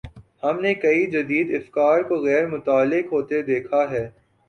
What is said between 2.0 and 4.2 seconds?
کو غیر متعلق ہوتے دیکھا ہے۔